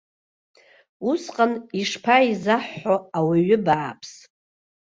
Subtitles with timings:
[1.09, 4.11] Усҟан ишԥаизаҳҳәо ауаҩы бааԥс?